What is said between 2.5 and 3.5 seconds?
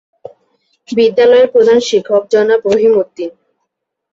Rahim Uddin.